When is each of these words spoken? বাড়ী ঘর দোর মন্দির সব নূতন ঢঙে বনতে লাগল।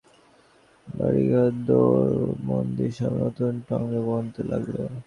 বাড়ী 0.87 1.23
ঘর 1.31 1.51
দোর 1.67 2.09
মন্দির 2.47 2.91
সব 2.97 3.13
নূতন 3.19 3.53
ঢঙে 3.67 3.99
বনতে 4.07 4.41
লাগল। 4.51 4.75